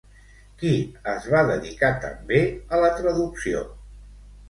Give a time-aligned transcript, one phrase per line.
[0.61, 0.71] Qui
[1.11, 2.43] es va dedicar també
[2.79, 3.67] a la traducció?